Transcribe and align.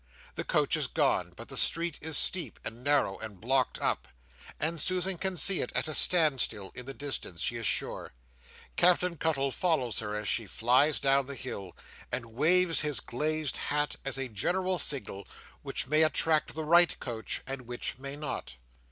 The 0.33 0.43
coach 0.43 0.75
is 0.75 0.87
gone, 0.87 1.31
but 1.35 1.47
the 1.49 1.55
street 1.55 1.99
is 2.01 2.17
steep, 2.17 2.59
and 2.65 2.83
narrow, 2.83 3.19
and 3.19 3.39
blocked 3.39 3.79
up, 3.79 4.07
and 4.59 4.81
Susan 4.81 5.15
can 5.19 5.37
see 5.37 5.61
it 5.61 5.71
at 5.75 5.87
a 5.87 5.93
stand 5.93 6.41
still 6.41 6.71
in 6.73 6.87
the 6.87 6.93
distance, 6.95 7.39
she 7.39 7.57
is 7.57 7.67
sure. 7.67 8.15
Captain 8.77 9.15
Cuttle 9.15 9.51
follows 9.51 9.99
her 9.99 10.15
as 10.15 10.27
she 10.27 10.47
flies 10.47 10.99
down 10.99 11.27
the 11.27 11.35
hill, 11.35 11.77
and 12.11 12.25
waves 12.33 12.79
his 12.81 12.99
glazed 12.99 13.57
hat 13.69 13.95
as 14.03 14.17
a 14.17 14.27
general 14.27 14.79
signal, 14.79 15.27
which 15.61 15.85
may 15.85 16.01
attract 16.01 16.55
the 16.55 16.65
right 16.65 16.99
coach 16.99 17.43
and 17.45 17.67
which 17.67 17.99
may 17.99 18.15
not. 18.15 18.55